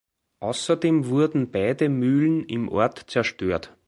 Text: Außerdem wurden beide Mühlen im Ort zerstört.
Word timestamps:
Außerdem 0.39 1.09
wurden 1.09 1.51
beide 1.51 1.87
Mühlen 1.87 2.43
im 2.45 2.69
Ort 2.69 3.03
zerstört. 3.11 3.77